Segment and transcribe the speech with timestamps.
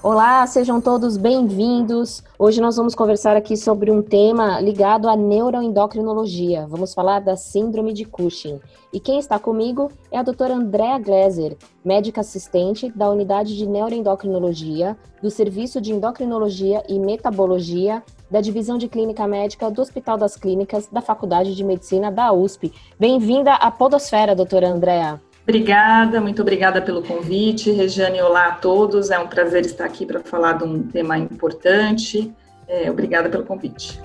[0.00, 2.22] Olá, sejam todos bem-vindos.
[2.38, 6.68] Hoje nós vamos conversar aqui sobre um tema ligado à neuroendocrinologia.
[6.68, 8.60] Vamos falar da síndrome de Cushing.
[8.92, 14.96] E quem está comigo é a doutora Andrea Gleiser, médica assistente da Unidade de Neuroendocrinologia,
[15.20, 20.86] do Serviço de Endocrinologia e Metabologia da Divisão de Clínica Médica do Hospital das Clínicas
[20.92, 22.72] da Faculdade de Medicina da USP.
[23.00, 25.20] Bem-vinda à Podosfera, doutora Andrea.
[25.48, 27.72] Obrigada, muito obrigada pelo convite.
[27.72, 29.10] Regiane, olá a todos.
[29.10, 32.30] É um prazer estar aqui para falar de um tema importante.
[32.68, 33.98] É, obrigada pelo convite.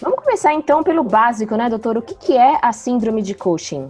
[0.00, 1.96] Vamos começar então pelo básico, né, doutor?
[1.96, 3.88] O que, que é a síndrome de Cushing?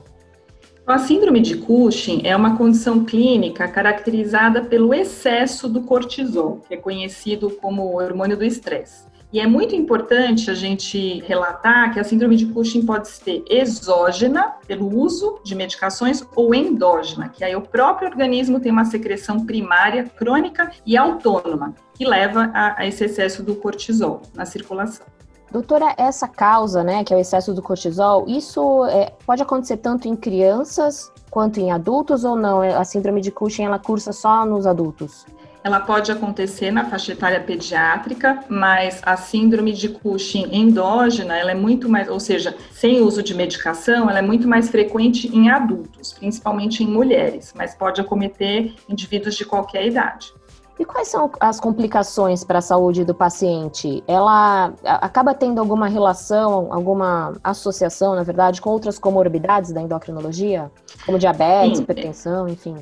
[0.86, 6.76] A síndrome de Cushing é uma condição clínica caracterizada pelo excesso do cortisol, que é
[6.76, 9.13] conhecido como hormônio do estresse.
[9.34, 14.54] E é muito importante a gente relatar que a síndrome de Cushing pode ser exógena,
[14.64, 20.04] pelo uso de medicações, ou endógena, que aí o próprio organismo tem uma secreção primária,
[20.04, 25.04] crônica e autônoma, que leva a, a esse excesso do cortisol na circulação.
[25.50, 30.06] Doutora, essa causa, né, que é o excesso do cortisol, isso é, pode acontecer tanto
[30.06, 32.60] em crianças quanto em adultos ou não?
[32.60, 35.26] A síndrome de Cushing ela cursa só nos adultos?
[35.64, 41.54] Ela pode acontecer na faixa etária pediátrica, mas a síndrome de Cushing endógena, ela é
[41.54, 46.12] muito mais, ou seja, sem uso de medicação, ela é muito mais frequente em adultos,
[46.12, 50.34] principalmente em mulheres, mas pode acometer indivíduos de qualquer idade.
[50.78, 54.02] E quais são as complicações para a saúde do paciente?
[54.08, 60.70] Ela acaba tendo alguma relação, alguma associação, na verdade, com outras comorbidades da endocrinologia?
[61.06, 61.84] Como diabetes, Sim.
[61.84, 62.76] hipertensão, enfim?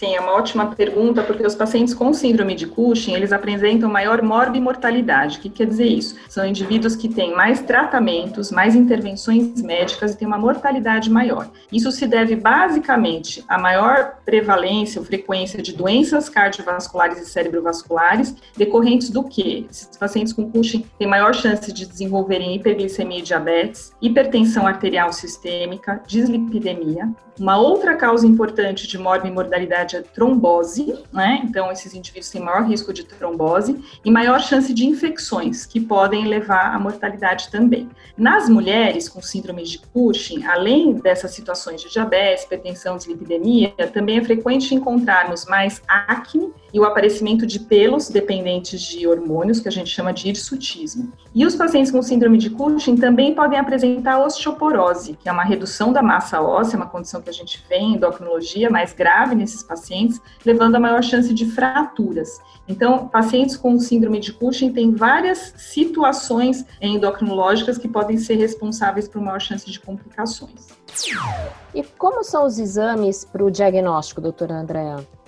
[0.00, 4.22] Sim, é uma ótima pergunta, porque os pacientes com síndrome de Cushing, eles apresentam maior
[4.22, 5.36] morbimortalidade.
[5.36, 6.16] O que quer dizer isso?
[6.26, 11.50] São indivíduos que têm mais tratamentos, mais intervenções médicas e têm uma mortalidade maior.
[11.70, 19.10] Isso se deve basicamente à maior prevalência ou frequência de doenças cardiovasculares e cerebrovasculares, decorrentes
[19.10, 19.66] do que?
[19.70, 26.00] Esses pacientes com Cushing têm maior chance de desenvolverem hiperglicemia e diabetes, hipertensão arterial sistêmica,
[26.06, 27.06] dislipidemia.
[27.38, 31.40] Uma outra causa importante de morbimortalidade verdade, é trombose, né?
[31.44, 36.26] Então, esses indivíduos têm maior risco de trombose e maior chance de infecções, que podem
[36.26, 37.88] levar à mortalidade também.
[38.16, 44.24] Nas mulheres com síndrome de Cushing, além dessas situações de diabetes, hipertensão, dislipidemia, também é
[44.24, 49.90] frequente encontrarmos mais acne e o aparecimento de pelos dependentes de hormônios, que a gente
[49.90, 51.12] chama de hirsutismo.
[51.34, 55.92] E os pacientes com síndrome de Cushing também podem apresentar osteoporose, que é uma redução
[55.92, 60.20] da massa óssea, uma condição que a gente vê em endocrinologia mais grave nesses pacientes,
[60.44, 62.40] levando a maior chance de fraturas.
[62.68, 69.20] Então, pacientes com síndrome de Cushing têm várias situações endocrinológicas que podem ser responsáveis por
[69.20, 70.68] maior chance de complicações.
[71.74, 75.19] E como são os exames para o diagnóstico, doutora Andréa?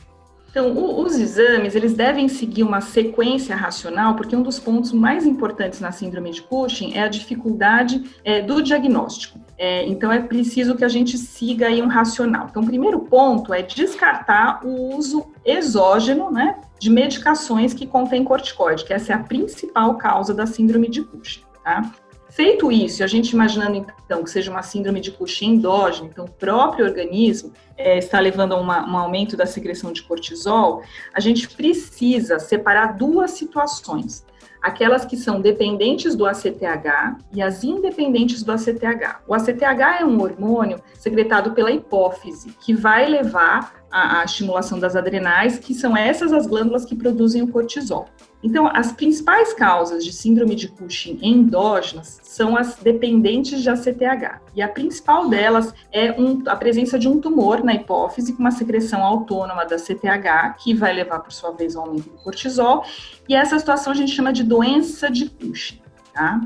[0.53, 5.25] Então, o, os exames, eles devem seguir uma sequência racional, porque um dos pontos mais
[5.25, 9.41] importantes na síndrome de Cushing é a dificuldade é, do diagnóstico.
[9.57, 12.49] É, então, é preciso que a gente siga aí um racional.
[12.51, 18.85] Então, o primeiro ponto é descartar o uso exógeno, né, de medicações que contêm corticoide,
[18.85, 21.91] que essa é a principal causa da síndrome de Cushing, tá?
[22.33, 26.31] Feito isso, a gente imaginando então que seja uma síndrome de Cushing endógena, então o
[26.31, 30.83] próprio organismo é, está levando a uma, um aumento da secreção de cortisol,
[31.13, 34.25] a gente precisa separar duas situações
[34.63, 39.21] aquelas que são dependentes do ACTH e as independentes do ACTH.
[39.27, 45.59] O ACTH é um hormônio secretado pela hipófise, que vai levar à, estimulação das adrenais,
[45.59, 48.07] que são essas as glândulas que produzem o cortisol.
[48.43, 54.41] Então, as principais causas de síndrome de Cushing endógenas são as dependentes de ACTH.
[54.55, 58.51] E a principal delas é um, a presença de um tumor na hipófise com uma
[58.51, 62.85] secreção autônoma da CTH, que vai levar, por sua vez, ao aumento do cortisol.
[63.29, 65.82] E essa situação a gente chama de doença de Cushing.
[66.13, 66.41] Tá?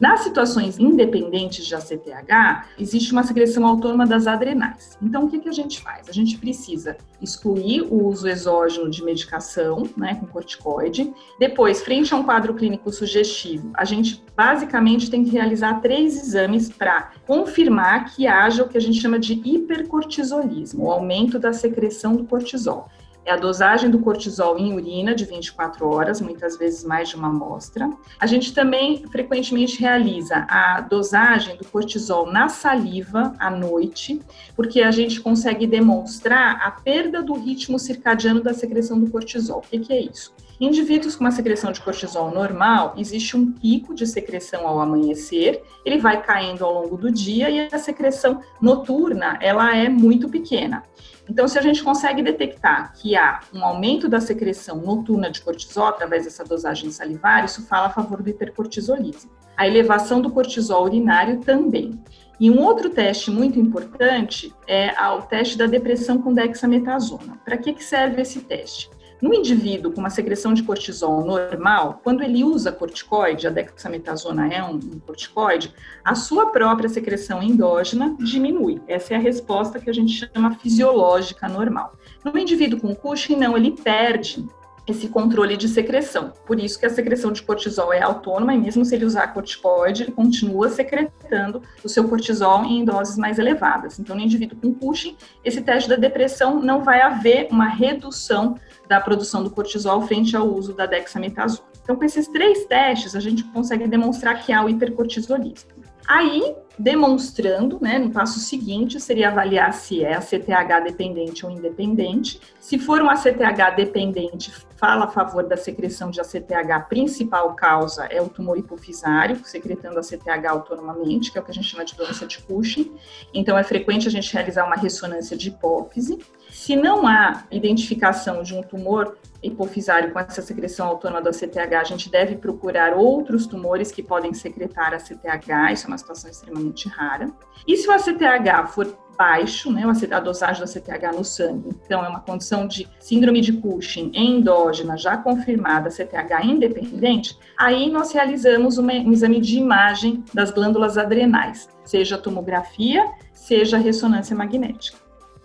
[0.00, 4.98] Nas situações independentes de ACTH, existe uma secreção autônoma das adrenais.
[5.00, 6.08] Então, o que, que a gente faz?
[6.08, 11.14] A gente precisa excluir o uso exógeno de medicação, né, com corticoide.
[11.38, 16.68] Depois, frente a um quadro clínico sugestivo, a gente basicamente tem que realizar três exames
[16.68, 22.16] para confirmar que haja o que a gente chama de hipercortisolismo, o aumento da secreção
[22.16, 22.88] do cortisol
[23.26, 27.26] é a dosagem do cortisol em urina de 24 horas, muitas vezes mais de uma
[27.28, 27.90] amostra.
[28.20, 34.20] A gente também frequentemente realiza a dosagem do cortisol na saliva à noite,
[34.54, 39.58] porque a gente consegue demonstrar a perda do ritmo circadiano da secreção do cortisol.
[39.58, 40.32] O que, que é isso?
[40.60, 45.98] Indivíduos com uma secreção de cortisol normal, existe um pico de secreção ao amanhecer, ele
[45.98, 50.82] vai caindo ao longo do dia e a secreção noturna, ela é muito pequena.
[51.28, 55.86] Então, se a gente consegue detectar que há um aumento da secreção noturna de cortisol
[55.88, 59.30] através dessa dosagem salivar, isso fala a favor do hipercortisolismo.
[59.56, 62.00] A elevação do cortisol urinário também.
[62.38, 67.38] E um outro teste muito importante é o teste da depressão com dexametasona.
[67.44, 68.90] Para que, que serve esse teste?
[69.20, 74.62] No indivíduo com uma secreção de cortisol normal, quando ele usa corticoide, a dexametasona é
[74.62, 75.72] um, um corticoide,
[76.04, 78.80] a sua própria secreção endógena diminui.
[78.86, 81.94] Essa é a resposta que a gente chama fisiológica normal.
[82.22, 84.46] No indivíduo com Cushing, não, ele perde
[84.86, 86.32] esse controle de secreção.
[86.46, 90.04] Por isso que a secreção de cortisol é autônoma e mesmo se ele usar corticoide,
[90.04, 93.98] ele continua secretando o seu cortisol em doses mais elevadas.
[93.98, 98.56] Então, no indivíduo com Cushing, esse teste da depressão não vai haver uma redução
[98.88, 101.68] da produção do cortisol frente ao uso da dexametasona.
[101.82, 105.70] Então, com esses três testes, a gente consegue demonstrar que há o hipercortisolismo.
[106.06, 112.40] Aí, demonstrando, né, no passo seguinte, seria avaliar se é a CTH dependente ou independente.
[112.60, 118.20] Se for uma CTH dependente, fala a favor da secreção de ACTH, principal causa é
[118.20, 121.96] o tumor hipofisário, secretando a CTH autonomamente, que é o que a gente chama de
[121.96, 122.92] doença de Cushing.
[123.32, 126.18] Então, é frequente a gente realizar uma ressonância de hipófise.
[126.50, 131.84] Se não há identificação de um tumor hipofisário com essa secreção autônoma da CTH, a
[131.84, 136.65] gente deve procurar outros tumores que podem secretar a CTH, isso é uma situação extremamente
[136.88, 137.30] rara.
[137.66, 138.86] E se o ACTH for
[139.16, 143.54] baixo, né, a dosagem da CTH no sangue, então é uma condição de síndrome de
[143.54, 150.98] Cushing endógena já confirmada, CTH independente, aí nós realizamos um exame de imagem das glândulas
[150.98, 154.98] adrenais, seja tomografia, seja ressonância magnética.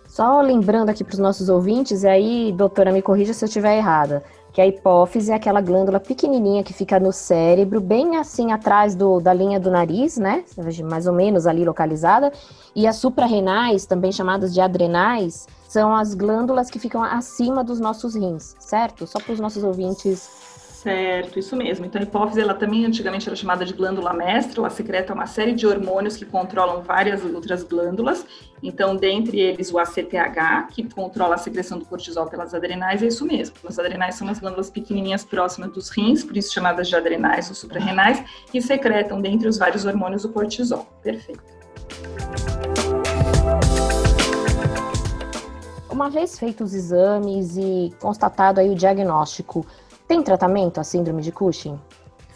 [0.06, 3.78] Só lembrando aqui para os nossos ouvintes, e aí, doutora, me corrija se eu estiver
[3.78, 8.94] errada, que a hipófise é aquela glândula pequenininha que fica no cérebro, bem assim atrás
[8.94, 10.44] do, da linha do nariz, né?
[10.88, 12.30] Mais ou menos ali localizada.
[12.76, 18.14] E as suprarrenais, também chamadas de adrenais, são as glândulas que ficam acima dos nossos
[18.14, 19.06] rins, certo?
[19.06, 20.28] Só para os nossos ouvintes
[20.82, 21.86] Certo, isso mesmo.
[21.86, 25.52] Então, a hipófise, ela também antigamente era chamada de glândula mestra, ela secreta uma série
[25.52, 28.26] de hormônios que controlam várias outras glândulas.
[28.60, 33.24] Então, dentre eles, o ACTH, que controla a secreção do cortisol pelas adrenais, é isso
[33.24, 33.54] mesmo.
[33.64, 37.54] As adrenais são as glândulas pequenininhas próximas dos rins, por isso chamadas de adrenais ou
[37.54, 38.20] suprarrenais,
[38.50, 40.88] que secretam, dentre os vários hormônios, o cortisol.
[41.00, 41.44] Perfeito.
[45.88, 49.64] Uma vez feitos os exames e constatado aí o diagnóstico,
[50.12, 51.80] tem tratamento a síndrome de Cushing?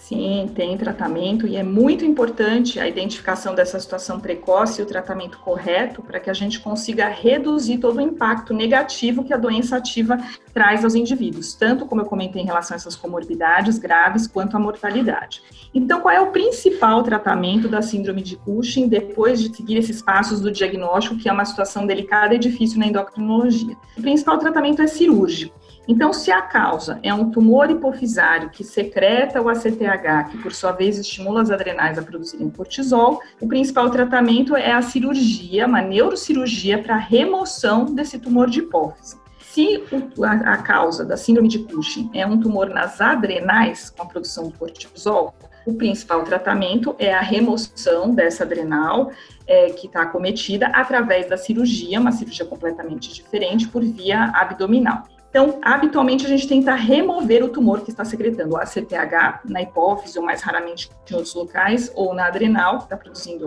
[0.06, 5.36] Sim, tem tratamento e é muito importante a identificação dessa situação precoce e o tratamento
[5.38, 10.16] correto para que a gente consiga reduzir todo o impacto negativo que a doença ativa
[10.54, 14.60] traz aos indivíduos, tanto como eu comentei em relação a essas comorbidades graves quanto a
[14.60, 15.42] mortalidade.
[15.74, 20.40] Então, qual é o principal tratamento da síndrome de Cushing depois de seguir esses passos
[20.40, 23.76] do diagnóstico, que é uma situação delicada e difícil na endocrinologia?
[23.98, 25.66] O principal tratamento é cirúrgico.
[25.88, 30.72] Então, se a causa é um tumor hipofisário que secreta o ACTH, que por sua
[30.72, 36.82] vez estimula as adrenais a produzirem cortisol, o principal tratamento é a cirurgia, uma neurocirurgia
[36.82, 39.16] para remoção desse tumor de hipófise.
[39.40, 39.82] Se
[40.22, 44.52] a, causa da síndrome de Cushing é um tumor nas adrenais, com a produção de
[44.54, 45.34] cortisol,
[45.66, 49.10] o principal tratamento é a remoção dessa adrenal
[49.46, 55.04] é, que está acometida através da cirurgia, uma cirurgia completamente diferente, por via abdominal.
[55.36, 60.24] Então, habitualmente a gente tenta remover o tumor que está secretando ACTH na hipófise, ou
[60.24, 63.44] mais raramente em outros locais, ou na adrenal, que está produzindo,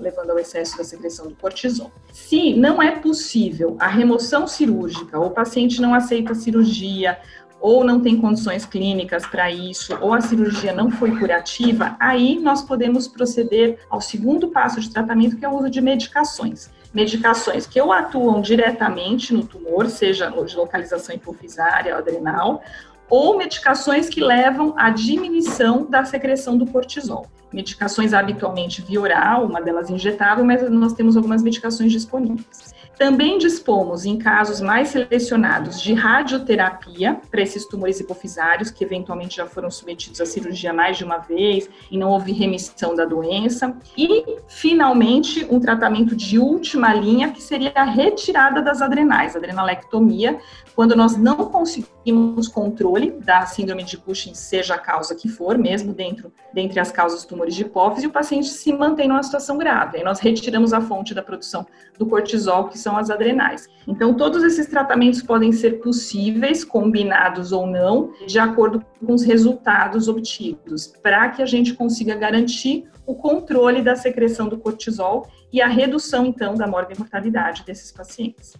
[0.00, 1.92] levando ao excesso da secreção do cortisol.
[2.10, 7.18] Se não é possível a remoção cirúrgica, ou o paciente não aceita a cirurgia,
[7.60, 12.62] ou não tem condições clínicas para isso, ou a cirurgia não foi curativa, aí nós
[12.62, 17.80] podemos proceder ao segundo passo de tratamento, que é o uso de medicações medicações que
[17.80, 22.62] ou atuam diretamente no tumor, seja de localização hipofisária ou adrenal,
[23.08, 27.26] ou medicações que levam à diminuição da secreção do cortisol.
[27.52, 32.72] Medicações habitualmente via oral, uma delas injetável, mas nós temos algumas medicações disponíveis.
[32.98, 39.46] Também dispomos, em casos mais selecionados, de radioterapia para esses tumores hipofisários que eventualmente já
[39.46, 43.76] foram submetidos à cirurgia mais de uma vez e não houve remissão da doença.
[43.96, 50.38] E, finalmente, um tratamento de última linha, que seria a retirada das adrenais, adrenalectomia,
[50.76, 55.92] quando nós não conseguimos controle da síndrome de Cushing, seja a causa que for, mesmo
[55.92, 59.98] dentro dentre as causas dos tumores de hipófise, o paciente se mantém numa situação grave.
[59.98, 61.66] Aí nós retiramos a fonte da produção
[61.98, 63.68] do cortisol, que são as adrenais.
[63.86, 70.08] Então, todos esses tratamentos podem ser possíveis, combinados ou não, de acordo com os resultados
[70.08, 75.66] obtidos, para que a gente consiga garantir o controle da secreção do cortisol e a
[75.66, 78.54] redução, então, da mortalidade desses pacientes.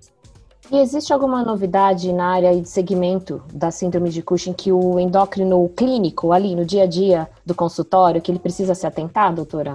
[0.71, 5.69] E existe alguma novidade na área de segmento da síndrome de Cushing que o endócrino
[5.71, 9.75] clínico, ali no dia a dia do consultório, que ele precisa se atentar, doutora?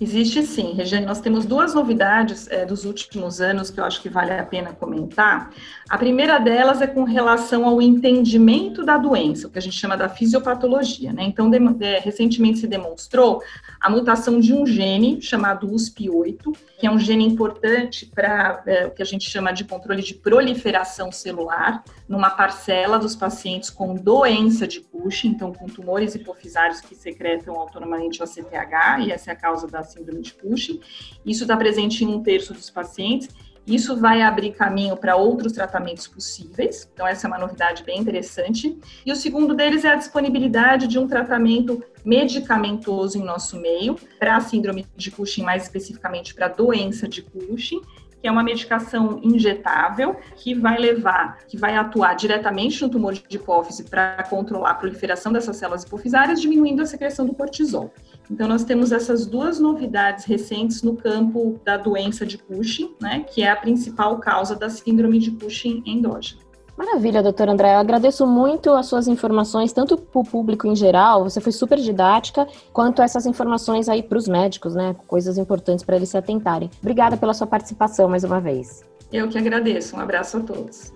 [0.00, 1.06] Existe sim, Regiane.
[1.06, 4.72] Nós temos duas novidades é, dos últimos anos que eu acho que vale a pena
[4.72, 5.52] comentar.
[5.88, 9.96] A primeira delas é com relação ao entendimento da doença, o que a gente chama
[9.96, 11.12] da fisiopatologia.
[11.12, 11.22] Né?
[11.22, 11.58] Então, de,
[12.00, 13.40] recentemente se demonstrou
[13.80, 18.90] a mutação de um gene chamado USP8, que é um gene importante para é, o
[18.90, 24.66] que a gente chama de controle de proliferação celular, numa parcela dos pacientes com doença
[24.66, 29.36] de Cushing, então com tumores hipofisários que secretam autonomamente o ACTH, e essa é a
[29.36, 30.80] causa da síndrome de Cushing.
[31.24, 33.28] Isso está presente em um terço dos pacientes.
[33.66, 38.78] Isso vai abrir caminho para outros tratamentos possíveis, então essa é uma novidade bem interessante.
[39.06, 44.36] E o segundo deles é a disponibilidade de um tratamento medicamentoso em nosso meio para
[44.36, 47.80] a síndrome de Cushing, mais especificamente para a doença de Cushing,
[48.24, 53.22] que é uma medicação injetável que vai levar, que vai atuar diretamente no tumor de
[53.28, 57.92] hipófise para controlar a proliferação dessas células hipofisárias, diminuindo a secreção do cortisol.
[58.30, 63.42] Então, nós temos essas duas novidades recentes no campo da doença de Cushing, né, que
[63.42, 66.40] é a principal causa da síndrome de Cushing endógena.
[66.76, 67.74] Maravilha, doutora André.
[67.74, 71.78] Eu agradeço muito as suas informações, tanto para o público em geral, você foi super
[71.78, 74.96] didática, quanto essas informações aí para os médicos, né?
[75.06, 76.68] Coisas importantes para eles se atentarem.
[76.80, 78.82] Obrigada pela sua participação mais uma vez.
[79.12, 79.96] Eu que agradeço.
[79.96, 80.92] Um abraço a todos.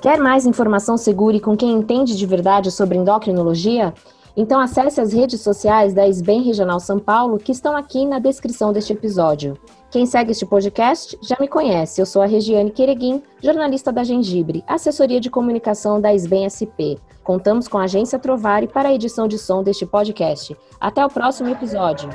[0.00, 3.94] Quer mais informação segura e com quem entende de verdade sobre endocrinologia?
[4.36, 8.72] Então acesse as redes sociais da SBEM Regional São Paulo, que estão aqui na descrição
[8.72, 9.58] deste episódio.
[9.90, 12.00] Quem segue este podcast já me conhece.
[12.00, 16.96] Eu sou a Regiane Quereguim, jornalista da Gengibre, assessoria de comunicação da SBEM SP.
[17.22, 20.56] Contamos com a agência Trovari para a edição de som deste podcast.
[20.80, 22.08] Até o próximo episódio.